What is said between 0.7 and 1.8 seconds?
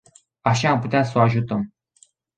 putea să o ajutăm.